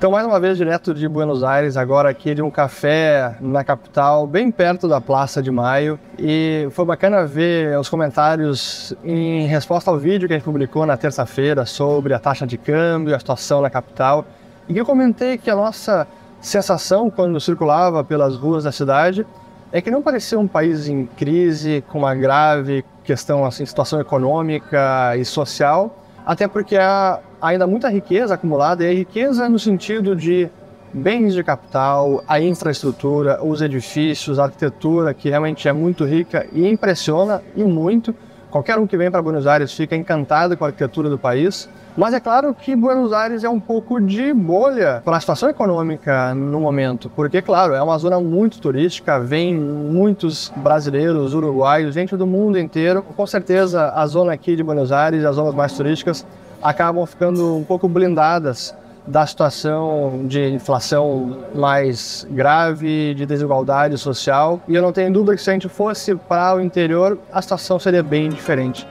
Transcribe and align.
Então, 0.00 0.12
mais 0.12 0.26
uma 0.26 0.40
vez, 0.40 0.56
direto 0.56 0.94
de 0.94 1.06
Buenos 1.06 1.44
Aires, 1.44 1.76
agora 1.76 2.08
aqui 2.08 2.34
de 2.34 2.40
um 2.40 2.50
café 2.50 3.36
na 3.38 3.62
capital, 3.62 4.26
bem 4.26 4.50
perto 4.50 4.88
da 4.88 4.98
Praça 4.98 5.42
de 5.42 5.50
Maio. 5.50 6.00
E 6.18 6.66
foi 6.70 6.86
bacana 6.86 7.26
ver 7.26 7.78
os 7.78 7.86
comentários 7.86 8.94
em 9.04 9.46
resposta 9.46 9.90
ao 9.90 9.98
vídeo 9.98 10.26
que 10.26 10.32
a 10.32 10.38
gente 10.38 10.44
publicou 10.46 10.86
na 10.86 10.96
terça-feira 10.96 11.66
sobre 11.66 12.14
a 12.14 12.18
taxa 12.18 12.46
de 12.46 12.56
câmbio, 12.56 13.14
a 13.14 13.18
situação 13.18 13.60
na 13.60 13.68
capital. 13.68 14.24
E 14.70 14.78
eu 14.78 14.86
comentei 14.86 15.36
que 15.36 15.50
a 15.50 15.54
nossa 15.54 16.08
sensação 16.40 17.10
quando 17.10 17.38
circulava 17.38 18.02
pelas 18.02 18.36
ruas 18.36 18.64
da 18.64 18.72
cidade 18.72 19.26
é 19.70 19.82
que 19.82 19.90
não 19.90 20.00
parecia 20.00 20.40
um 20.40 20.48
país 20.48 20.88
em 20.88 21.04
crise, 21.04 21.84
com 21.90 21.98
uma 21.98 22.14
grave 22.14 22.86
questão, 23.04 23.44
assim, 23.44 23.66
situação 23.66 24.00
econômica 24.00 25.14
e 25.18 25.26
social, 25.26 25.94
até 26.24 26.46
porque 26.46 26.76
há 26.76 27.20
ainda 27.40 27.66
muita 27.66 27.88
riqueza 27.88 28.34
acumulada, 28.34 28.84
e 28.84 28.90
a 28.90 28.94
riqueza 28.94 29.48
no 29.48 29.58
sentido 29.58 30.14
de 30.14 30.48
bens 30.92 31.34
de 31.34 31.42
capital, 31.44 32.22
a 32.26 32.40
infraestrutura, 32.40 33.42
os 33.44 33.62
edifícios, 33.62 34.38
a 34.38 34.44
arquitetura, 34.44 35.14
que 35.14 35.28
realmente 35.28 35.68
é 35.68 35.72
muito 35.72 36.04
rica 36.04 36.46
e 36.52 36.68
impressiona 36.68 37.42
e 37.56 37.62
muito. 37.62 38.14
Qualquer 38.50 38.78
um 38.78 38.86
que 38.86 38.96
vem 38.96 39.10
para 39.10 39.22
Buenos 39.22 39.46
Aires 39.46 39.72
fica 39.72 39.94
encantado 39.94 40.56
com 40.56 40.64
a 40.64 40.68
arquitetura 40.68 41.08
do 41.08 41.16
país. 41.16 41.68
Mas 41.96 42.14
é 42.14 42.20
claro 42.20 42.52
que 42.54 42.74
Buenos 42.74 43.12
Aires 43.12 43.44
é 43.44 43.48
um 43.48 43.60
pouco 43.60 44.00
de 44.00 44.32
bolha 44.32 45.02
para 45.04 45.16
a 45.16 45.20
situação 45.20 45.48
econômica 45.48 46.34
no 46.34 46.60
momento, 46.60 47.10
porque, 47.14 47.42
claro, 47.42 47.74
é 47.74 47.82
uma 47.82 47.98
zona 47.98 48.18
muito 48.20 48.60
turística, 48.60 49.20
vem 49.20 49.54
muitos 49.54 50.52
brasileiros, 50.56 51.34
uruguaios, 51.34 51.94
gente 51.94 52.16
do 52.16 52.26
mundo 52.26 52.58
inteiro. 52.58 53.02
Com 53.02 53.26
certeza, 53.26 53.92
a 53.94 54.06
zona 54.06 54.32
aqui 54.32 54.56
de 54.56 54.62
Buenos 54.62 54.90
Aires, 54.90 55.24
as 55.24 55.36
zonas 55.36 55.54
mais 55.54 55.72
turísticas, 55.72 56.26
acabam 56.62 57.04
ficando 57.06 57.56
um 57.56 57.64
pouco 57.64 57.88
blindadas 57.88 58.74
da 59.06 59.26
situação 59.26 60.26
de 60.26 60.48
inflação 60.50 61.38
mais 61.54 62.26
grave, 62.30 63.14
de 63.14 63.26
desigualdade 63.26 63.96
social. 63.98 64.60
E 64.68 64.74
eu 64.74 64.82
não 64.82 64.92
tenho 64.92 65.12
dúvida 65.12 65.36
que 65.36 65.42
se 65.42 65.50
a 65.50 65.52
gente 65.52 65.68
fosse 65.68 66.14
para 66.14 66.56
o 66.56 66.60
interior, 66.60 67.18
a 67.32 67.42
situação 67.42 67.78
seria 67.78 68.02
bem 68.02 68.28
diferente. 68.28 68.86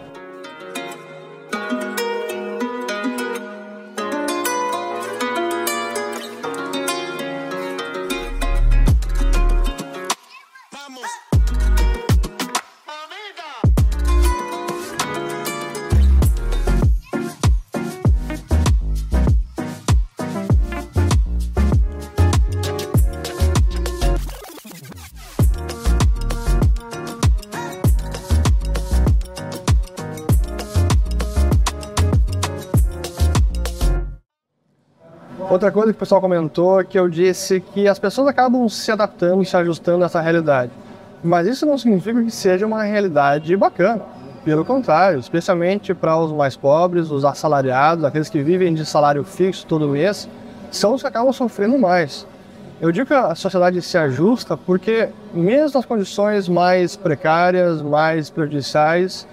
Outra 35.50 35.72
coisa 35.72 35.92
que 35.92 35.98
o 35.98 36.00
pessoal 36.00 36.22
comentou 36.22 36.80
é 36.80 36.84
que 36.84 37.00
eu 37.00 37.10
disse 37.10 37.60
que 37.60 37.88
as 37.88 37.98
pessoas 37.98 38.28
acabam 38.28 38.70
se 38.70 38.92
adaptando, 38.92 39.44
se 39.44 39.58
ajustando 39.58 40.04
a 40.04 40.06
essa 40.06 40.22
realidade. 40.22 40.72
Mas 41.24 41.48
isso 41.48 41.66
não 41.66 41.76
significa 41.76 42.24
que 42.24 42.30
seja 42.30 42.68
uma 42.68 42.84
realidade 42.84 43.58
bacana. 43.58 44.04
Pelo 44.46 44.64
contrário, 44.64 45.20
especialmente 45.20 45.92
para 45.96 46.16
os 46.20 46.32
mais 46.32 46.56
pobres, 46.56 47.10
os 47.10 47.26
assalariados, 47.26 48.06
aqueles 48.06 48.30
que 48.30 48.44
vivem 48.44 48.76
de 48.76 48.86
salário 48.86 49.24
fixo 49.24 49.66
todo 49.66 49.90
mês, 49.90 50.30
são 50.70 50.94
os 50.94 51.02
que 51.02 51.08
acabam 51.08 51.34
sofrendo 51.34 51.80
mais. 51.80 52.28
Eu 52.80 52.92
digo 52.92 53.08
que 53.08 53.14
a 53.16 53.34
sociedade 53.34 53.82
se 53.82 53.98
ajusta 53.98 54.56
porque, 54.56 55.10
mesmo 55.34 55.80
nas 55.80 55.86
condições 55.86 56.48
mais 56.48 56.96
precárias, 56.96 57.82
mais 57.82 58.30
prejudiciais, 58.30 59.28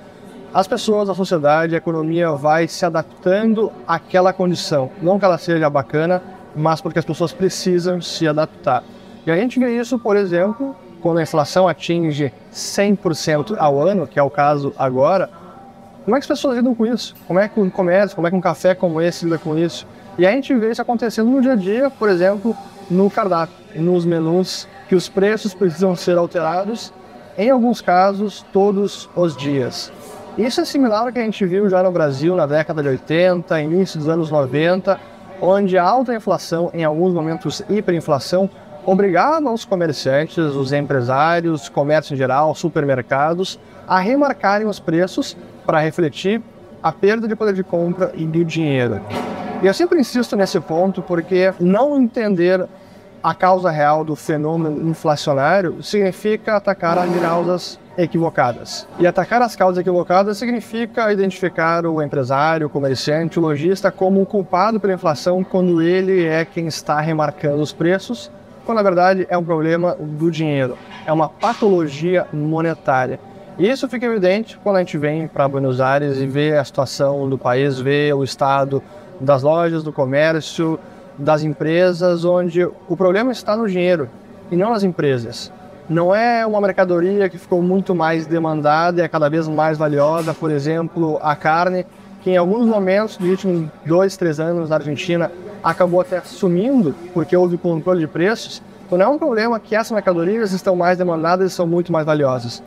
as 0.57 0.67
pessoas, 0.67 1.11
a 1.11 1.15
sociedade, 1.15 1.75
a 1.75 1.77
economia 1.77 2.31
vai 2.31 2.67
se 2.67 2.83
adaptando 2.87 3.71
àquela 3.87 4.33
condição. 4.33 4.91
Não 5.03 5.19
que 5.19 5.25
ela 5.27 5.37
seja 5.37 5.69
bacana, 5.69 6.23
mas 6.57 6.81
porque 6.81 6.99
as 6.99 7.05
pessoas 7.05 7.31
precisam 7.31 8.01
se 8.01 8.27
adaptar. 8.27 8.83
E 9.27 9.31
a 9.31 9.37
gente 9.37 9.59
vê 9.59 9.79
isso, 9.79 9.99
por 9.99 10.17
exemplo, 10.17 10.75
quando 11.03 11.19
a 11.19 11.23
inflação 11.23 11.69
atinge 11.69 12.33
100% 12.51 13.55
ao 13.59 13.79
ano, 13.87 14.07
que 14.07 14.19
é 14.19 14.23
o 14.23 14.31
caso 14.31 14.73
agora, 14.79 15.29
como 16.07 16.17
é 16.17 16.21
que 16.21 16.25
as 16.25 16.29
pessoas 16.29 16.57
lidam 16.57 16.75
com 16.75 16.87
isso? 16.87 17.15
Como 17.27 17.39
é 17.39 17.49
que 17.49 17.61
o 17.61 17.71
comércio, 17.71 18.17
como 18.17 18.27
é 18.27 18.31
que 18.31 18.37
um 18.37 18.41
café 18.41 18.75
como 18.75 18.99
esse 18.99 19.27
lida 19.27 19.37
com 19.37 19.59
isso? 19.59 19.87
E 20.17 20.27
a 20.27 20.31
gente 20.31 20.55
vê 20.55 20.71
isso 20.71 20.81
acontecendo 20.81 21.31
no 21.31 21.43
dia 21.43 21.53
a 21.53 21.57
dia, 21.57 21.91
por 21.91 22.09
exemplo, 22.09 22.57
no 22.91 23.11
cardápio, 23.11 23.55
nos 23.75 24.07
menus, 24.07 24.67
que 24.89 24.95
os 24.95 25.07
preços 25.07 25.53
precisam 25.53 25.95
ser 25.95 26.17
alterados, 26.17 26.95
em 27.37 27.51
alguns 27.51 27.83
casos, 27.83 28.43
todos 28.55 29.07
os 29.15 29.37
dias. 29.37 29.93
Isso 30.39 30.61
é 30.61 30.67
similar 30.67 31.07
ao 31.07 31.13
que 31.13 31.19
a 31.19 31.23
gente 31.23 31.47
viu 31.47 31.67
já 31.67 31.83
no 31.83 31.91
Brasil 31.91 32.37
na 32.37 32.45
década 32.45 32.83
de 32.83 32.91
80, 32.91 33.59
início 33.59 33.99
dos 33.99 34.07
anos 34.07 34.31
90, 34.31 35.01
onde 35.41 35.79
a 35.79 35.83
alta 35.83 36.15
inflação, 36.15 36.71
em 36.75 36.85
alguns 36.85 37.15
momentos 37.15 37.63
hiperinflação, 37.71 38.51
obrigava 38.85 39.51
os 39.51 39.65
comerciantes, 39.65 40.37
os 40.37 40.75
empresários, 40.75 41.71
comércio 41.71 42.13
em 42.13 42.19
geral, 42.19 42.55
supermercados, 42.55 43.59
a 43.89 43.99
remarcarem 43.99 44.67
os 44.67 44.79
preços 44.79 45.35
para 45.65 45.81
refletir 45.81 46.43
a 46.83 46.93
perda 46.93 47.27
de 47.27 47.35
poder 47.35 47.55
de 47.55 47.65
compra 47.65 48.13
e 48.15 48.27
de 48.27 48.45
dinheiro. 48.45 49.01
E 49.63 49.67
eu 49.67 49.73
sempre 49.73 49.99
insisto 49.99 50.37
nesse 50.37 50.61
ponto 50.61 51.01
porque 51.01 51.55
não 51.59 51.97
entender 51.99 52.67
a 53.27 53.35
causa 53.35 53.73
real 53.73 54.05
do 54.05 54.15
fenômeno 54.15 54.89
inflacionário 54.89 55.83
significa 55.83 56.55
atacar 56.55 56.97
as 56.97 57.11
causas 57.21 57.77
equivocadas. 57.99 58.87
E 59.01 59.07
atacar 59.07 59.43
as 59.43 59.57
causas 59.57 59.79
equivocadas 59.79 60.39
significa 60.39 61.13
identificar 61.13 61.85
o 61.87 62.01
empresário, 62.01 62.69
o 62.69 62.71
comerciante, 62.71 63.37
o 63.41 63.43
lojista 63.43 63.91
como 63.91 64.23
o 64.23 64.27
culpado 64.27 64.79
pela 64.79 64.93
inflação 64.93 65.43
quando 65.43 65.83
ele 65.83 66.25
é 66.25 66.45
quem 66.45 66.69
está 66.69 67.01
remarcando 67.01 67.61
os 67.61 67.73
preços, 67.73 68.31
quando 68.65 68.77
na 68.77 68.85
verdade 68.85 69.27
é 69.29 69.37
um 69.37 69.43
problema 69.43 69.97
do 69.99 70.31
dinheiro, 70.31 70.79
é 71.05 71.13
uma 71.13 71.29
patologia 71.29 72.29
monetária. 72.33 73.19
E 73.59 73.69
isso 73.69 73.89
fica 73.89 74.07
evidente 74.07 74.57
quando 74.63 74.77
a 74.77 74.79
gente 74.79 74.97
vem 74.97 75.27
para 75.27 75.49
Buenos 75.49 75.81
Aires 75.81 76.19
e 76.19 76.29
vê 76.29 76.57
a 76.57 76.65
situação 76.65 77.29
do 77.29 77.37
país, 77.37 77.81
vê 77.81 78.13
o 78.13 78.23
estado 78.23 78.81
das 79.21 79.43
lojas, 79.43 79.83
do 79.83 79.93
comércio, 79.93 80.79
das 81.19 81.43
empresas, 81.43 82.25
onde 82.25 82.65
o 82.65 82.97
problema 82.97 83.33
está 83.33 83.57
no 83.57 83.69
dinheiro 83.69 84.09
e 84.51 84.57
não 84.57 84.71
nas 84.71 84.83
empresas. 84.83 85.53
Não 85.89 86.15
é 86.15 86.45
uma 86.45 86.61
mercadoria 86.61 87.29
que 87.29 87.39
ficou 87.39 87.63
muito 87.63 87.95
mais 87.95 88.27
demandada 88.27 89.01
e 89.01 89.05
é 89.05 89.09
cada 89.09 89.29
vez 89.29 89.47
mais 89.47 89.79
valiosa, 89.79 90.35
por 90.35 90.51
exemplo, 90.51 91.19
a 91.23 91.37
carne, 91.37 91.87
que 92.23 92.31
em 92.31 92.37
alguns 92.37 92.67
momentos, 92.67 93.19
nos 93.19 93.31
últimos 93.31 93.71
dois, 93.85 94.17
três 94.17 94.41
anos 94.41 94.69
na 94.69 94.77
Argentina, 94.77 95.31
acabou 95.63 96.01
até 96.01 96.21
sumindo 96.23 96.95
porque 97.15 97.37
houve 97.37 97.57
controle 97.57 98.01
de 98.01 98.09
preços. 98.09 98.61
Então 98.85 98.99
não 98.99 99.07
é 99.07 99.09
um 99.09 99.19
problema 99.19 99.61
que 99.61 99.77
essas 99.77 99.93
mercadorias 99.93 100.53
estão 100.53 100.75
mais 100.75 100.99
demandadas 100.99 101.53
e 101.53 101.55
são 101.55 101.67
muito 101.67 101.93
mais 101.93 102.05
valiosas. 102.05 102.63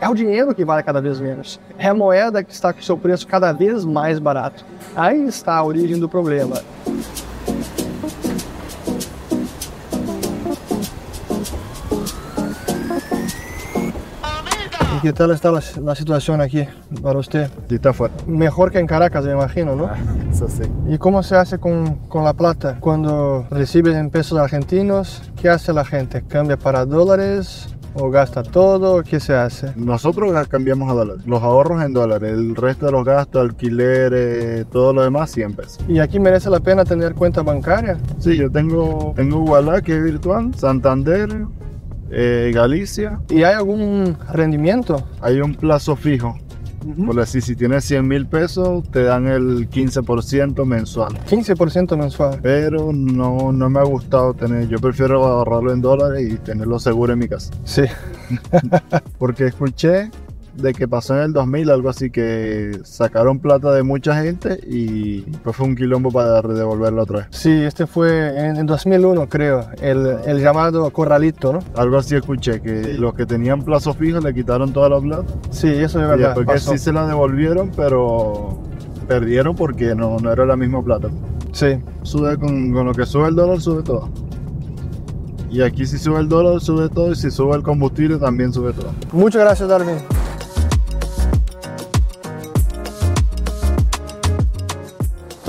É 0.00 0.08
o 0.08 0.14
dinheiro 0.14 0.54
que 0.54 0.64
vale 0.64 0.82
cada 0.82 1.00
vez 1.00 1.18
menos. 1.18 1.58
É 1.76 1.88
a 1.88 1.94
moeda 1.94 2.44
que 2.44 2.52
está 2.52 2.72
com 2.72 2.80
seu 2.80 2.96
preço 2.96 3.26
cada 3.26 3.50
vez 3.52 3.84
mais 3.84 4.18
barato. 4.18 4.64
Aí 4.94 5.26
está 5.26 5.56
a 5.56 5.64
origem 5.64 5.98
do 5.98 6.08
problema. 6.08 6.62
¿Y 14.98 15.00
qué 15.00 15.12
tal 15.12 15.30
está 15.30 15.52
la, 15.52 15.62
la, 15.80 15.94
situación 15.94 16.40
aquí 16.40 16.64
para 17.00 17.20
usted? 17.20 17.48
Mejor 18.26 18.72
que 18.72 18.80
en 18.80 18.86
Caracas, 18.88 19.24
me 19.24 19.30
imagino, 19.30 19.76
¿no? 19.76 19.86
Ah, 19.86 19.96
eso 20.28 20.48
sí. 20.48 20.62
¿Y 20.88 20.98
cómo 20.98 21.22
se 21.22 21.36
hace 21.36 21.58
con, 21.58 21.98
con 22.08 22.24
la 22.24 22.32
plata? 22.32 22.78
Cuando 22.80 23.46
recibes 23.48 23.94
en 23.94 24.10
pesos 24.10 24.36
argentinos, 24.40 25.22
¿qué 25.40 25.50
hace 25.50 25.72
la 25.72 25.84
gente? 25.84 26.24
¿Cambia 26.26 26.56
para 26.56 26.84
dólares? 26.84 27.68
¿O 27.94 28.10
gasta 28.10 28.42
todo? 28.42 29.04
¿Qué 29.04 29.20
se 29.20 29.36
hace? 29.36 29.72
Nosotros 29.76 30.32
cambiamos 30.48 30.90
a 30.90 30.94
dólares. 30.94 31.22
Los 31.26 31.44
ahorros 31.44 31.80
en 31.84 31.92
dólares. 31.92 32.32
El 32.32 32.56
resto 32.56 32.86
de 32.86 32.92
los 32.92 33.04
gastos, 33.04 33.40
alquileres, 33.40 34.66
todo 34.68 34.92
lo 34.92 35.02
demás, 35.02 35.30
100 35.30 35.54
pesos. 35.54 35.78
¿Y 35.86 36.00
aquí 36.00 36.18
merece 36.18 36.50
la 36.50 36.58
pena 36.58 36.84
tener 36.84 37.14
cuenta 37.14 37.42
bancaria? 37.42 37.98
Sí, 38.18 38.36
yo 38.36 38.50
tengo, 38.50 39.12
tengo 39.14 39.38
Ubalá, 39.38 39.80
que 39.80 39.96
es 39.96 40.02
virtual, 40.02 40.52
Santander, 40.56 41.46
eh, 42.10 42.50
Galicia. 42.54 43.20
¿Y 43.28 43.42
hay 43.42 43.54
algún 43.54 44.16
rendimiento? 44.32 45.06
Hay 45.20 45.40
un 45.40 45.54
plazo 45.54 45.96
fijo. 45.96 46.36
Uh 46.84 46.94
-huh. 46.94 47.06
Por 47.06 47.16
decir, 47.16 47.42
si 47.42 47.56
tienes 47.56 47.84
100 47.84 48.06
mil 48.06 48.26
pesos, 48.26 48.88
te 48.90 49.02
dan 49.02 49.26
el 49.26 49.68
15% 49.68 50.64
mensual. 50.64 51.12
15% 51.28 51.96
mensual. 51.96 52.38
Pero 52.42 52.92
no, 52.92 53.52
no 53.52 53.70
me 53.70 53.80
ha 53.80 53.84
gustado 53.84 54.32
tener, 54.34 54.68
yo 54.68 54.78
prefiero 54.78 55.24
ahorrarlo 55.24 55.72
en 55.72 55.80
dólares 55.80 56.32
y 56.32 56.36
tenerlo 56.36 56.78
seguro 56.78 57.12
en 57.12 57.18
mi 57.18 57.28
casa. 57.28 57.52
Sí. 57.64 57.82
Porque 59.18 59.46
escuché 59.46 60.10
de 60.60 60.74
que 60.74 60.88
pasó 60.88 61.16
en 61.16 61.22
el 61.22 61.32
2000, 61.32 61.70
algo 61.70 61.88
así, 61.88 62.10
que 62.10 62.78
sacaron 62.84 63.38
plata 63.38 63.72
de 63.72 63.82
mucha 63.82 64.20
gente 64.22 64.60
y 64.66 65.20
pues 65.42 65.56
fue 65.56 65.66
un 65.66 65.76
quilombo 65.76 66.10
para 66.10 66.42
devolverla 66.42 67.02
otra 67.02 67.18
vez. 67.18 67.26
Sí, 67.30 67.50
este 67.50 67.86
fue 67.86 68.28
en, 68.38 68.56
en 68.56 68.66
2001, 68.66 69.28
creo, 69.28 69.68
el, 69.80 70.18
el 70.26 70.40
llamado 70.40 70.90
corralito, 70.90 71.52
¿no? 71.52 71.60
Algo 71.76 71.98
así 71.98 72.16
escuché, 72.16 72.60
que 72.60 72.94
los 72.94 73.14
que 73.14 73.26
tenían 73.26 73.62
plazo 73.62 73.94
fijo 73.94 74.20
le 74.20 74.34
quitaron 74.34 74.72
toda 74.72 74.88
la 74.88 75.00
plata. 75.00 75.24
Sí, 75.50 75.68
eso 75.68 76.00
es 76.00 76.08
verdad. 76.08 76.28
después 76.28 76.46
que 76.46 76.52
pasó. 76.54 76.72
sí 76.72 76.78
se 76.78 76.92
la 76.92 77.06
devolvieron, 77.06 77.70
pero 77.74 78.58
perdieron 79.06 79.54
porque 79.54 79.94
no, 79.94 80.18
no 80.18 80.32
era 80.32 80.44
la 80.44 80.56
misma 80.56 80.82
plata. 80.82 81.08
Sí. 81.52 81.78
Sube 82.02 82.36
con, 82.38 82.72
con 82.72 82.86
lo 82.86 82.92
que 82.92 83.06
sube 83.06 83.28
el 83.28 83.34
dólar, 83.34 83.60
sube 83.60 83.82
todo. 83.82 84.08
Y 85.50 85.62
aquí 85.62 85.86
si 85.86 85.98
sube 85.98 86.20
el 86.20 86.28
dólar, 86.28 86.60
sube 86.60 86.88
todo. 86.88 87.12
Y 87.12 87.16
si 87.16 87.30
sube 87.30 87.56
el 87.56 87.62
combustible, 87.62 88.18
también 88.18 88.52
sube 88.52 88.72
todo. 88.72 88.90
Muchas 89.12 89.42
gracias, 89.42 89.68
Darwin. 89.68 89.96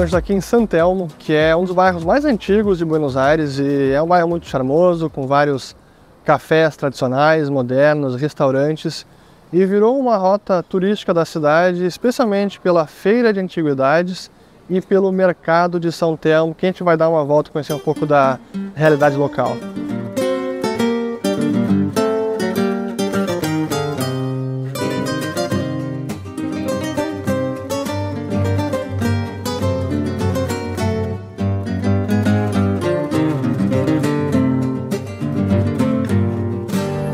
Está 0.03 0.17
aqui 0.17 0.33
em 0.33 0.39
San 0.39 0.65
Telmo, 0.65 1.09
que 1.19 1.33
é 1.33 1.55
um 1.55 1.65
dos 1.65 1.75
bairros 1.75 2.05
mais 2.05 2.23
antigos 2.23 2.77
de 2.77 2.85
Buenos 2.85 3.17
Aires 3.17 3.59
e 3.59 3.91
é 3.91 4.01
um 4.01 4.07
bairro 4.07 4.29
muito 4.29 4.47
charmoso, 4.47 5.09
com 5.09 5.27
vários 5.27 5.75
cafés 6.23 6.77
tradicionais, 6.77 7.49
modernos, 7.49 8.15
restaurantes 8.15 9.05
e 9.51 9.65
virou 9.65 9.99
uma 9.99 10.15
rota 10.15 10.63
turística 10.63 11.13
da 11.13 11.25
cidade, 11.25 11.85
especialmente 11.85 12.59
pela 12.59 12.87
feira 12.87 13.33
de 13.33 13.39
antiguidades 13.39 14.31
e 14.69 14.79
pelo 14.79 15.11
mercado 15.11 15.79
de 15.79 15.91
São 15.91 16.15
Telmo, 16.15 16.55
que 16.55 16.65
a 16.65 16.69
gente 16.69 16.81
vai 16.81 16.95
dar 16.95 17.09
uma 17.09 17.23
volta 17.23 17.49
e 17.49 17.53
conhecer 17.53 17.73
um 17.73 17.79
pouco 17.79 18.05
da 18.05 18.39
realidade 18.75 19.17
local. 19.17 19.57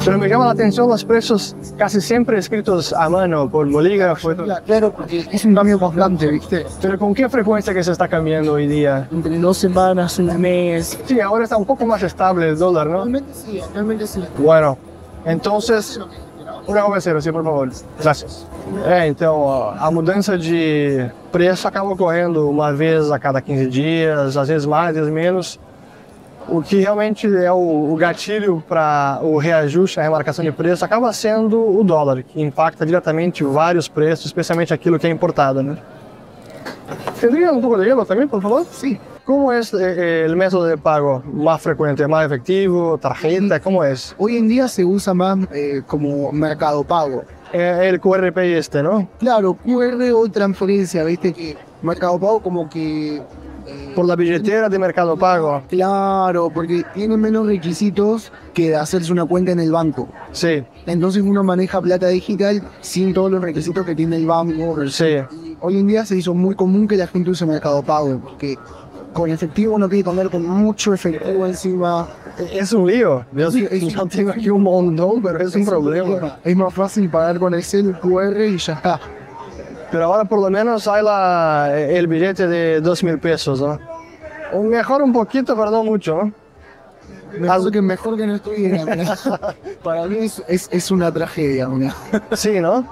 Pero 0.06 0.19
me 0.19 0.30
llama 0.30 0.46
la 0.46 0.52
atención 0.52 0.88
los 0.88 1.04
precios 1.04 1.56
casi 1.80 2.00
siempre 2.00 2.38
escritos 2.38 2.94
a 2.94 3.10
mano 3.10 3.50
por 3.50 3.68
bolígrafo. 3.68 4.36
Claro, 4.63 4.92
porque 4.92 5.25
es 5.31 5.44
un 5.46 5.56
cambio 5.56 5.80
constante, 5.80 6.28
¿viste? 6.28 6.63
Pero 6.80 7.00
¿con 7.00 7.16
qué 7.16 7.28
frecuencia 7.28 7.74
que 7.74 7.84
se 7.84 7.92
está 7.92 8.07
cambiando 8.07 8.54
hoy 8.54 8.68
día? 8.68 9.07
Entre 9.12 9.40
dos 9.40 9.57
semanas, 9.57 10.19
un 10.19 10.40
mes. 10.40 11.00
Sí, 11.06 11.19
ahora 11.19 11.46
está 11.46 11.57
un 11.57 11.66
poco 11.66 11.88
más 11.88 12.04
estable 12.04 12.50
el 12.50 12.60
dólar, 12.60 12.86
¿no? 12.86 12.98
Realmente 12.98 13.34
sí, 13.34 13.60
realmente 13.74 14.06
sí. 14.06 14.24
Bueno, 14.38 14.78
entonces, 15.25 16.00
uma 16.68 16.81
converseira, 16.84 17.19
sim, 17.19 17.31
por 17.31 17.44
favor. 17.44 17.72
Graças. 18.00 18.46
É, 18.86 19.08
então, 19.08 19.74
a 19.75 19.90
mudança 19.90 20.38
de 20.38 21.10
preço 21.31 21.68
acaba 21.68 21.90
ocorrendo 21.90 22.48
uma 22.48 22.72
vez 22.72 23.12
a 23.12 23.18
cada 23.18 23.42
15 23.42 23.68
dias, 23.68 24.38
às 24.38 24.48
vezes 24.48 24.68
mais, 24.68 24.90
às 24.90 24.96
vezes 24.96 25.12
menos. 25.12 25.60
O 26.48 26.62
que 26.62 26.80
realmente 26.80 27.26
é 27.28 27.52
o, 27.52 27.92
o 27.92 27.96
gatilho 27.96 28.64
para 28.68 29.20
o 29.24 29.38
reajuste, 29.38 30.00
a 30.00 30.04
remarcação 30.04 30.46
de 30.46 30.52
preço, 30.52 30.86
acaba 30.86 31.12
sendo 31.12 31.80
o 31.80 31.84
dólar, 31.84 32.22
que 32.22 32.40
impacta 32.40 32.86
diretamente 32.86 33.44
vários 33.44 33.88
preços, 33.88 34.28
especialmente 34.28 34.74
aquilo 34.74 35.00
que 35.00 35.08
é 35.08 35.10
importado, 35.10 35.64
né? 35.64 35.78
¿Tendría 37.20 37.52
un 37.52 37.62
poco 37.62 37.78
de 37.78 37.86
hielo 37.86 38.06
también, 38.06 38.30
por 38.30 38.42
favor? 38.42 38.66
Sí. 38.70 39.00
¿Cómo 39.26 39.52
es 39.52 39.74
eh, 39.74 40.24
el 40.24 40.36
método 40.36 40.66
de 40.66 40.78
pago 40.78 41.24
más 41.26 41.60
frecuente? 41.60 42.08
¿Más 42.08 42.28
efectivo? 42.28 42.96
¿Tarjeta? 43.00 43.60
¿Cómo 43.60 43.84
es? 43.84 44.16
Hoy 44.20 44.38
en 44.38 44.48
día 44.48 44.68
se 44.68 44.86
usa 44.86 45.16
más 45.16 45.40
eh, 45.52 45.82
como 45.88 46.32
mercado 46.32 46.84
pago. 46.84 47.24
Eh, 47.52 47.90
el 47.90 48.00
QRP 48.00 48.38
este, 48.38 48.84
¿no? 48.84 49.08
Claro, 49.18 49.56
QR 49.56 50.12
o 50.14 50.30
transferencia, 50.30 51.04
¿viste? 51.04 51.34
Que 51.34 51.58
mercado 51.82 52.20
pago 52.20 52.40
como 52.40 52.70
que... 52.70 53.20
Por 53.96 54.06
la 54.06 54.16
billetera 54.16 54.70
de 54.70 54.78
Mercado 54.80 55.18
Pago. 55.18 55.62
Claro, 55.70 56.50
porque 56.54 56.84
tiene 56.94 57.18
menos 57.18 57.48
requisitos 57.48 58.32
que 58.54 58.76
hacerse 58.76 59.12
una 59.12 59.26
cuenta 59.26 59.52
en 59.52 59.60
el 59.60 59.72
banco. 59.72 60.08
Sí, 60.32 60.64
Entonces 60.86 61.24
uno 61.24 61.44
maneja 61.44 61.82
plata 61.82 62.08
digital 62.08 62.62
sin 62.82 63.14
todos 63.14 63.32
los 63.32 63.42
requisitos 63.42 63.86
que 63.86 63.96
tiene 63.96 64.18
el 64.18 64.26
banco. 64.26 64.76
sí. 64.90 65.18
Hoy 65.62 65.80
en 65.80 65.88
día 65.88 66.06
se 66.06 66.18
hizo 66.18 66.34
muy 66.34 66.54
común 66.54 66.88
que 66.88 66.98
la 66.98 67.08
gente 67.08 67.30
use 67.32 67.46
Mercado 67.46 67.82
Pago, 67.82 68.20
porque 68.22 68.58
con 69.14 69.30
efectivo 69.32 69.76
uno 69.76 69.88
tiene 69.88 70.04
que 70.04 70.10
comer 70.10 70.30
con 70.30 70.46
mucho 70.46 70.94
efectivo 70.94 71.46
encima. 71.46 72.08
Es 72.54 72.74
un 72.74 72.86
lío. 72.86 73.26
Yo, 73.32 73.50
Sí, 73.50 73.66
es- 73.72 73.88
yo 73.94 74.06
tengo 74.10 74.32
aquí 74.32 74.50
un 74.50 74.62
montón, 74.64 75.22
pero 75.24 75.40
es 75.42 75.56
un 75.56 75.66
problema. 75.66 76.38
Es 76.44 76.56
más 76.56 76.74
fácil 76.74 77.10
pagar 77.10 77.40
con 77.40 77.54
Excel, 77.56 77.88
el 77.88 78.00
QR 78.00 78.46
y 78.46 78.58
ya 78.58 78.74
está. 78.74 79.00
Pero 79.96 80.08
ahora 80.08 80.26
por 80.26 80.42
lo 80.42 80.50
menos 80.50 80.90
hay 80.90 81.02
la, 81.02 81.70
el 81.74 82.06
billete 82.08 82.50
de 82.50 82.82
dos 82.82 83.02
mil 83.02 83.18
pesos, 83.18 83.62
¿no? 83.62 83.80
O 84.52 84.62
mejor 84.62 85.02
un 85.02 85.14
poquito, 85.14 85.56
pero 85.56 85.72
no 85.72 85.86
mucho, 85.86 86.18
¿no? 86.18 86.34
Mejor 87.40 87.72
que 87.72 87.82
mejor 87.82 88.18
que 88.18 88.28
no 88.28 88.36
estuviera. 88.36 88.84
Para 89.84 90.06
mí 90.08 90.18
es, 90.26 90.44
es, 90.50 90.68
es 90.70 90.92
una 90.92 91.14
tragedia. 91.14 91.70
mira. 91.70 91.96
Sí, 92.34 92.60
¿no? 92.60 92.86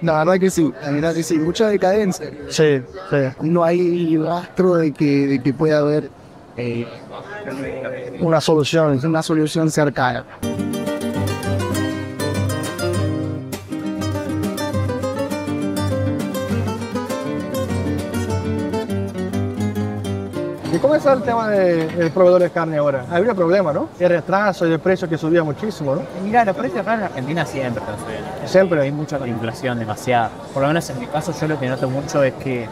La 0.00 0.18
verdad 0.18 0.38
que 0.38 0.48
sí, 0.48 0.72
la 0.80 0.92
verdad 0.92 1.12
que 1.12 1.24
sí. 1.24 1.40
Mucha 1.40 1.66
decadencia. 1.66 2.30
Sí, 2.48 2.80
sí. 3.10 3.16
No 3.40 3.64
hay 3.64 4.16
rastro 4.16 4.76
de 4.76 4.92
que, 4.92 5.26
de 5.26 5.42
que 5.42 5.52
pueda 5.52 5.78
haber 5.78 6.08
eh, 6.56 6.86
Una 8.20 8.40
solución. 8.40 9.00
una 9.04 9.24
solución 9.24 9.72
cercana. 9.72 10.24
¿Y 20.72 20.78
cómo 20.78 20.94
está 20.94 21.12
el 21.12 21.22
tema 21.22 21.48
de- 21.48 21.86
del 21.86 22.10
proveedor 22.10 22.40
de 22.40 22.50
carne 22.50 22.78
ahora? 22.78 23.04
Hay 23.10 23.22
un 23.22 23.34
problema, 23.36 23.72
¿no? 23.74 23.88
El 24.00 24.08
retraso 24.08 24.66
y 24.66 24.72
el 24.72 24.80
precio 24.80 25.06
que 25.06 25.18
subía 25.18 25.44
muchísimo, 25.44 25.94
¿no? 25.94 26.02
Mira, 26.24 26.44
los 26.46 26.56
precios 26.56 26.80
acá 26.80 26.94
en 26.94 27.02
Argentina 27.02 27.44
siempre 27.44 27.82
están 27.82 27.98
subiendo. 27.98 28.28
Siempre. 28.46 28.80
Hay 28.82 28.90
mucha 28.92 29.18
inflación, 29.26 29.78
demasiada. 29.78 30.30
Por 30.54 30.62
lo 30.62 30.68
menos 30.68 30.88
en 30.88 30.98
mi 30.98 31.06
caso, 31.06 31.32
yo 31.38 31.46
lo 31.46 31.58
que 31.60 31.68
noto 31.68 31.90
mucho 31.90 32.22
es 32.24 32.32
que 32.34 32.66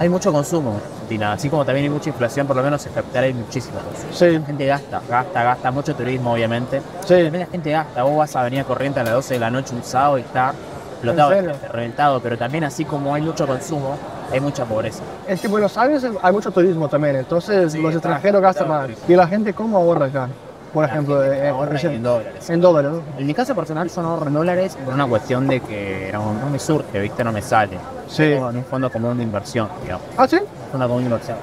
hay 0.00 0.08
mucho 0.08 0.32
consumo 0.32 0.70
en 0.70 0.76
Argentina. 0.94 1.32
Así 1.32 1.50
como 1.50 1.66
también 1.66 1.84
hay 1.84 1.90
mucha 1.90 2.08
inflación, 2.08 2.46
por 2.46 2.56
lo 2.56 2.62
menos 2.62 2.86
en 2.86 2.92
capital 2.94 3.24
hay 3.24 3.34
muchísimo 3.34 3.78
consumo. 3.78 4.12
Sí, 4.12 4.30
La 4.38 4.46
gente 4.46 4.66
gasta, 4.66 5.00
gasta, 5.10 5.42
gasta, 5.42 5.70
mucho 5.70 5.94
turismo, 5.94 6.32
obviamente. 6.32 6.80
sí. 7.02 7.08
También 7.24 7.40
la 7.40 7.46
gente 7.46 7.70
gasta. 7.70 8.02
Vos 8.04 8.16
vas 8.16 8.34
a 8.36 8.40
Avenida 8.40 8.64
Corriente 8.64 9.00
a 9.00 9.04
las 9.04 9.12
12 9.12 9.34
de 9.34 9.40
la 9.40 9.50
noche 9.50 9.74
un 9.74 9.84
sábado 9.84 10.16
y 10.16 10.22
está 10.22 10.54
explotado, 10.94 11.30
reventado. 11.72 12.20
Pero 12.20 12.38
también, 12.38 12.64
así 12.64 12.86
como 12.86 13.14
hay 13.14 13.20
mucho 13.20 13.46
consumo, 13.46 13.96
hay 14.30 14.40
mucha 14.40 14.64
pobreza. 14.64 15.02
Es 15.26 15.40
que 15.40 15.46
en 15.46 15.50
Buenos 15.52 15.76
Aires 15.76 16.06
hay 16.22 16.32
mucho 16.32 16.50
turismo 16.50 16.88
también, 16.88 17.16
entonces 17.16 17.74
los 17.74 17.92
extranjeros 17.94 18.40
gastan 18.42 18.68
más. 18.68 18.90
¿Y 19.08 19.14
la 19.14 19.26
gente 19.26 19.52
cómo 19.54 19.76
ahorra 19.78 20.06
acá? 20.06 20.28
Por 20.72 20.84
ejemplo, 20.84 21.24
eh, 21.24 21.48
Ahorra 21.48 21.80
en, 21.80 22.02
dólares. 22.02 22.50
en 22.50 22.60
dólares, 22.60 22.90
¿no? 22.90 23.02
En 23.18 23.26
mi 23.26 23.32
caso 23.32 23.54
personal, 23.54 23.88
yo 23.88 24.02
no 24.02 24.08
ahorro 24.10 24.26
en 24.26 24.34
dólares 24.34 24.76
por 24.84 24.92
una 24.92 25.06
cuestión 25.06 25.46
de 25.48 25.60
que 25.60 26.10
no, 26.12 26.34
no 26.34 26.50
me 26.50 26.58
surge, 26.58 27.00
¿viste? 27.00 27.24
No 27.24 27.32
me 27.32 27.40
sale. 27.40 27.78
Sí. 28.06 28.24
En 28.24 28.42
un 28.44 28.64
fondo 28.64 28.90
común 28.90 29.16
de 29.16 29.22
inversión, 29.24 29.68
digamos. 29.82 30.06
Ah, 30.18 30.28
sí. 30.28 30.38
Fondo 30.70 30.86
común 30.86 31.04
de 31.04 31.06
inversión. 31.06 31.38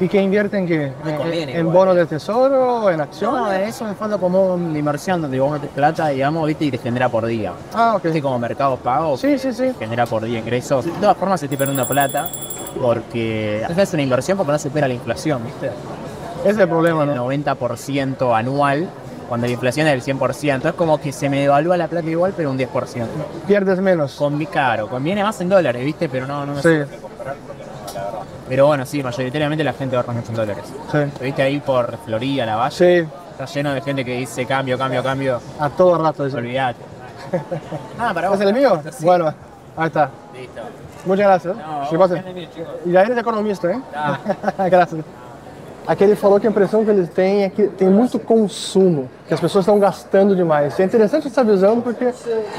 ¿Y 0.00 0.08
qué 0.08 0.22
invierten 0.22 0.66
qué? 0.66 0.92
Conviene 1.16 1.52
¿En 1.54 1.60
igual. 1.60 1.74
bonos 1.76 1.96
del 1.96 2.06
tesoro? 2.06 2.88
¿En 2.90 3.00
acciones? 3.00 3.40
No, 3.40 3.52
es 3.52 3.80
un 3.80 3.96
fondo 3.96 4.18
común 4.20 4.72
de 4.72 4.78
inversión 4.78 5.20
donde 5.20 5.40
vos 5.40 5.50
metes 5.52 5.70
plata, 5.70 6.08
digamos, 6.08 6.46
¿viste? 6.46 6.66
Y 6.66 6.70
te 6.70 6.78
genera 6.78 7.08
por 7.08 7.26
día. 7.26 7.52
Ah, 7.74 7.94
ok. 7.96 8.06
Así 8.06 8.22
como 8.22 8.38
mercado 8.38 8.76
pago, 8.76 9.16
Sí, 9.16 9.36
sí, 9.38 9.52
sí. 9.52 9.72
genera 9.78 10.06
por 10.06 10.22
día 10.24 10.38
ingresos. 10.38 10.84
De 10.84 10.92
todas 10.92 11.16
formas, 11.16 11.42
estoy 11.42 11.58
perdiendo 11.58 11.86
plata 11.88 12.28
porque 12.80 13.62
es 13.76 13.92
una 13.92 14.02
inversión 14.02 14.36
porque 14.38 14.52
no 14.52 14.58
supera 14.58 14.86
la 14.86 14.94
inflación, 14.94 15.44
¿viste? 15.44 15.66
Ese 16.42 16.50
es 16.50 16.58
el 16.58 16.68
problema, 16.68 17.02
El 17.02 17.16
¿no? 17.16 17.26
90% 17.32 18.36
anual, 18.38 18.88
cuando 19.28 19.48
la 19.48 19.52
inflación 19.52 19.88
es 19.88 20.06
del 20.06 20.16
100%. 20.16 20.68
Es 20.68 20.74
como 20.74 21.00
que 21.00 21.10
se 21.10 21.28
me 21.28 21.40
devalúa 21.40 21.76
la 21.76 21.88
plata 21.88 22.08
igual, 22.08 22.32
pero 22.36 22.52
un 22.52 22.56
10%. 22.58 22.68
Pierdes 23.48 23.80
menos. 23.80 24.14
Con 24.14 24.38
mi 24.38 24.46
caro, 24.46 24.88
conviene 24.88 25.24
más 25.24 25.40
en 25.40 25.48
dólares, 25.48 25.84
¿viste? 25.84 26.08
Pero 26.08 26.26
no, 26.28 26.46
no 26.46 26.54
me 26.54 26.62
Sí, 26.62 26.68
Pero 28.48 28.66
bueno, 28.66 28.84
sí, 28.86 29.02
mayoritariamente 29.02 29.62
la 29.64 29.72
gente 29.72 29.96
ahorra 29.96 30.12
mucho 30.12 30.30
en 30.30 30.36
dólares. 30.36 30.64
sí. 30.90 30.98
¿Viste 31.20 31.42
ahí 31.42 31.60
por 31.60 31.96
Florida, 32.04 32.46
la 32.46 32.56
Valle? 32.56 33.02
Sí, 33.04 33.08
Está 33.32 33.44
lleno 33.44 33.72
de 33.72 33.80
gente 33.82 34.04
que 34.04 34.16
dice 34.16 34.44
cambio, 34.46 34.76
cambio, 34.76 35.02
cambio. 35.02 35.40
a 35.60 35.70
todo 35.70 35.96
rato. 36.02 36.24
dice. 36.24 36.36
Olvídate. 36.36 36.80
ah, 37.98 38.12
para 38.12 38.32
¿Es 38.34 38.40
el 38.40 38.52
mío? 38.54 38.80
Sí. 38.90 39.04
Bueno, 39.04 39.32
ahí 39.76 39.86
está. 39.86 40.10
Listo. 40.34 40.60
Muchas 41.04 41.26
gracias. 41.26 41.56
No, 41.56 41.88
Que 41.88 41.98
pase. 41.98 42.14
vos 42.14 42.24
tenés, 42.24 42.50
chicos. 42.54 42.68
E 42.86 42.90
já 42.92 43.02
eres 43.02 43.16
economista, 43.18 43.70
hein? 43.70 43.82
Ah. 43.94 44.18
Graças. 44.68 44.98
Aqui 45.88 46.04
ele 46.04 46.14
falou 46.14 46.38
que 46.38 46.46
a 46.46 46.50
impressão 46.50 46.84
que 46.84 46.90
eles 46.90 47.08
têm 47.08 47.44
é 47.44 47.48
que 47.48 47.66
tem 47.66 47.88
muito 47.88 48.18
consumo, 48.18 49.08
que 49.26 49.32
as 49.32 49.40
pessoas 49.40 49.62
estão 49.62 49.78
gastando 49.78 50.36
demais. 50.36 50.78
É 50.78 50.84
interessante 50.84 51.28
essa 51.28 51.42
visão 51.42 51.80
porque, 51.80 52.12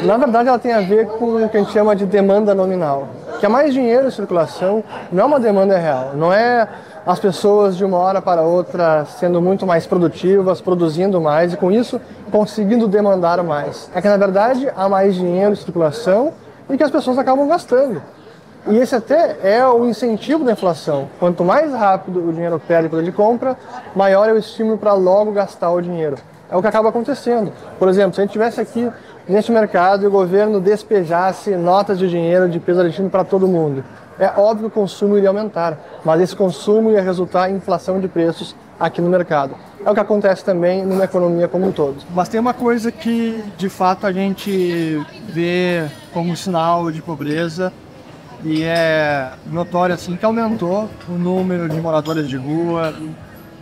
na 0.03 0.17
verdade, 0.17 0.49
ela 0.49 0.57
tem 0.57 0.73
a 0.73 0.81
ver 0.81 1.05
com 1.05 1.35
o 1.35 1.47
que 1.47 1.55
a 1.55 1.59
gente 1.59 1.71
chama 1.71 1.95
de 1.95 2.07
demanda 2.07 2.55
nominal, 2.55 3.07
que 3.39 3.45
é 3.45 3.49
mais 3.49 3.71
dinheiro 3.71 4.07
em 4.07 4.09
circulação, 4.09 4.83
não 5.11 5.21
é 5.21 5.25
uma 5.27 5.39
demanda 5.39 5.77
real, 5.77 6.13
não 6.15 6.33
é 6.33 6.67
as 7.05 7.19
pessoas 7.19 7.77
de 7.77 7.85
uma 7.85 7.99
hora 7.99 8.19
para 8.19 8.41
outra 8.41 9.05
sendo 9.05 9.39
muito 9.39 9.63
mais 9.63 9.85
produtivas, 9.85 10.59
produzindo 10.59 11.21
mais 11.21 11.53
e 11.53 11.57
com 11.57 11.71
isso 11.71 12.01
conseguindo 12.31 12.87
demandar 12.87 13.43
mais. 13.43 13.91
É 13.93 14.01
que 14.01 14.09
na 14.09 14.17
verdade 14.17 14.67
há 14.75 14.89
mais 14.89 15.13
dinheiro 15.13 15.51
em 15.51 15.55
circulação 15.55 16.33
e 16.67 16.75
que 16.75 16.83
as 16.83 16.89
pessoas 16.89 17.19
acabam 17.19 17.47
gastando. 17.47 18.01
E 18.69 18.77
esse 18.77 18.93
até 18.93 19.37
é 19.41 19.65
o 19.67 19.87
incentivo 19.87 20.43
da 20.43 20.51
inflação. 20.51 21.09
Quanto 21.19 21.43
mais 21.43 21.73
rápido 21.73 22.29
o 22.29 22.31
dinheiro 22.31 22.61
perde 22.67 22.87
poder 22.87 23.03
de 23.03 23.11
compra, 23.11 23.57
maior 23.95 24.29
é 24.29 24.31
o 24.31 24.37
estímulo 24.37 24.77
para 24.77 24.93
logo 24.93 25.31
gastar 25.31 25.71
o 25.71 25.81
dinheiro. 25.81 26.17
É 26.51 26.55
o 26.55 26.61
que 26.61 26.67
acaba 26.67 26.89
acontecendo. 26.89 27.51
Por 27.79 27.89
exemplo, 27.89 28.13
se 28.13 28.21
a 28.21 28.23
gente 28.23 28.31
tivesse 28.31 28.61
aqui 28.61 28.87
neste 29.27 29.51
mercado 29.51 30.03
e 30.03 30.07
o 30.07 30.11
governo 30.11 30.61
despejasse 30.61 31.55
notas 31.55 31.97
de 31.97 32.07
dinheiro 32.07 32.47
de 32.47 32.59
peso 32.59 32.81
argentino 32.81 33.09
para 33.09 33.23
todo 33.23 33.47
mundo, 33.47 33.83
é 34.19 34.27
óbvio 34.37 34.69
que 34.69 34.77
o 34.77 34.81
consumo 34.81 35.17
iria 35.17 35.29
aumentar, 35.29 35.75
mas 36.05 36.21
esse 36.21 36.35
consumo 36.35 36.91
ia 36.91 37.01
resultar 37.01 37.49
em 37.49 37.55
inflação 37.55 37.99
de 37.99 38.07
preços 38.07 38.55
aqui 38.79 39.01
no 39.01 39.09
mercado. 39.09 39.55
É 39.83 39.89
o 39.89 39.93
que 39.95 39.99
acontece 39.99 40.45
também 40.45 40.85
numa 40.85 41.05
economia 41.05 41.47
como 41.47 41.65
um 41.67 41.71
todo. 41.71 41.97
Mas 42.13 42.29
tem 42.29 42.39
uma 42.39 42.53
coisa 42.53 42.91
que 42.91 43.43
de 43.57 43.67
fato 43.67 44.05
a 44.05 44.11
gente 44.11 45.03
vê 45.27 45.85
como 46.13 46.35
sinal 46.35 46.91
de 46.91 47.01
pobreza 47.01 47.73
e 48.43 48.63
é 48.63 49.31
notório 49.47 49.95
assim 49.95 50.15
que 50.15 50.25
aumentou 50.25 50.89
o 51.07 51.13
número 51.13 51.67
de 51.67 51.79
moradores 51.79 52.27
de 52.27 52.37
rua, 52.37 52.93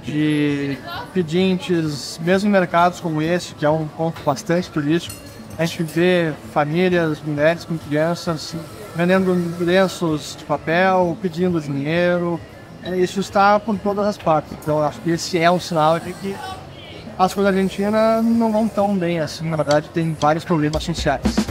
de 0.04 0.78
pedintes, 1.14 2.20
mesmo 2.24 2.48
em 2.48 2.52
mercados 2.52 3.00
como 3.00 3.22
esse, 3.22 3.56
que 3.56 3.66
é 3.66 3.70
um 3.70 3.88
ponto 3.88 4.22
bastante 4.24 4.70
turístico, 4.70 5.16
a 5.58 5.66
gente 5.66 5.84
vê 5.84 6.32
famílias, 6.54 7.20
mulheres 7.22 7.66
com 7.66 7.78
crianças 7.78 8.56
vendendo 8.98 9.32
lenços 9.60 10.36
de 10.38 10.44
papel, 10.44 11.16
pedindo 11.22 11.62
dinheiro. 11.62 12.40
É, 12.84 12.98
isso 12.98 13.20
está 13.20 13.60
por 13.60 13.78
todas 13.78 14.08
as 14.08 14.18
partes. 14.18 14.52
Então 14.60 14.82
acho 14.82 15.00
que 15.02 15.12
esse 15.12 15.38
é 15.38 15.50
um 15.52 15.60
sinal 15.60 16.00
de 16.00 16.14
que 16.14 16.36
as 17.18 17.34
coisas 17.34 17.54
da 17.54 17.60
Argentina 17.60 18.22
não 18.24 18.52
vão 18.52 18.68
tão 18.68 18.98
bem 18.98 19.20
assim. 19.20 19.48
Na 19.48 19.56
verdade, 19.56 19.90
tem 19.90 20.16
vários 20.20 20.44
problemas 20.44 20.84
sociais. 20.84 21.47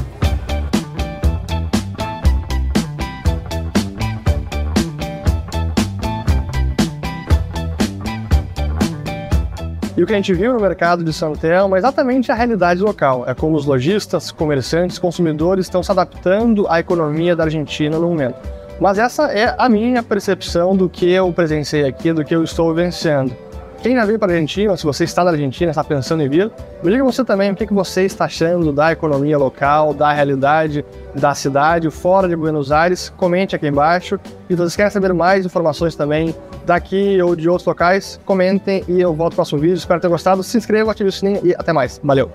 E 9.97 10.03
o 10.03 10.07
que 10.07 10.13
a 10.13 10.17
gente 10.17 10.35
viu 10.35 10.53
no 10.53 10.61
mercado 10.61 11.03
de 11.03 11.11
Santelmo 11.11 11.75
é 11.75 11.79
exatamente 11.79 12.31
a 12.31 12.35
realidade 12.35 12.83
local. 12.83 13.25
É 13.27 13.35
como 13.35 13.57
os 13.57 13.65
lojistas, 13.65 14.31
comerciantes, 14.31 14.99
consumidores 14.99 15.65
estão 15.65 15.83
se 15.83 15.91
adaptando 15.91 16.67
à 16.69 16.79
economia 16.79 17.35
da 17.35 17.45
Argentina 17.45 17.99
no 17.99 18.09
momento. 18.09 18.37
Mas 18.79 18.99
essa 18.99 19.33
é 19.33 19.55
a 19.57 19.71
minha 19.71 20.03
percepção 20.03 20.77
do 20.77 20.87
que 20.87 21.11
eu 21.11 21.33
presenciei 21.33 21.87
aqui, 21.87 22.13
do 22.13 22.25
que 22.25 22.35
eu 22.35 22.45
estou 22.45 22.75
vivenciando. 22.75 23.35
Quem 23.83 23.95
já 23.95 24.05
veio 24.05 24.19
para 24.19 24.33
a 24.33 24.35
Argentina, 24.35 24.77
se 24.77 24.85
você 24.85 25.05
está 25.05 25.23
na 25.23 25.31
Argentina, 25.31 25.71
está 25.71 25.85
pensando 25.85 26.23
em 26.23 26.29
vir, 26.29 26.51
me 26.83 26.91
diga 26.91 27.05
você 27.05 27.25
também 27.25 27.53
o 27.53 27.55
que 27.55 27.73
você 27.73 28.05
está 28.05 28.25
achando 28.25 28.73
da 28.73 28.91
economia 28.91 29.39
local, 29.39 29.95
da 29.95 30.13
realidade 30.13 30.85
da 31.15 31.35
cidade, 31.35 31.89
fora 31.91 32.29
de 32.29 32.35
Buenos 32.35 32.73
Aires. 32.73 33.11
Comente 33.17 33.55
aqui 33.55 33.69
embaixo. 33.69 34.19
E 34.49 34.55
se 34.55 34.57
vocês 34.57 34.77
querem 34.77 34.91
saber 34.91 35.13
mais 35.13 35.47
informações 35.47 35.95
também 35.95 36.35
daqui 36.65 37.21
ou 37.23 37.37
de 37.37 37.49
outros 37.49 37.67
locais, 37.67 38.21
comentem 38.25 38.83
e 38.89 39.01
eu 39.01 39.15
volto 39.15 39.33
para 39.33 39.35
o 39.35 39.37
próximo 39.37 39.61
vídeo. 39.61 39.77
Espero 39.77 40.01
ter 40.01 40.09
gostado. 40.09 40.43
Se 40.43 40.57
inscreva, 40.57 40.91
ative 40.91 41.09
o 41.09 41.13
sininho 41.13 41.41
e 41.45 41.55
até 41.55 41.73
mais. 41.73 42.01
Valeu! 42.03 42.31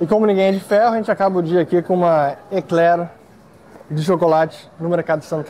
E 0.00 0.06
como 0.06 0.24
ninguém 0.26 0.46
é 0.46 0.52
de 0.52 0.60
ferro, 0.60 0.94
a 0.94 0.96
gente 0.96 1.10
acaba 1.10 1.40
o 1.40 1.42
dia 1.42 1.60
aqui 1.60 1.82
com 1.82 1.94
uma 1.94 2.36
eclair 2.52 3.08
de 3.90 4.02
chocolate 4.02 4.70
no 4.78 4.88
mercado 4.88 5.20
de 5.20 5.26
São 5.26 5.42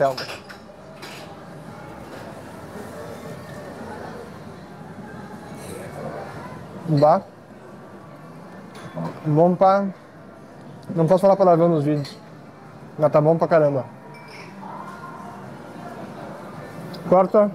Bah. 6.89 7.21
Bom 9.25 9.53
pra... 9.53 9.85
Não 10.95 11.05
posso 11.05 11.21
falar 11.21 11.35
palavrão 11.35 11.69
nos 11.69 11.83
vídeos. 11.83 12.17
Mas 12.97 13.11
tá 13.11 13.21
bom 13.21 13.37
pra 13.37 13.47
caramba. 13.47 13.85
Corta. 17.07 17.47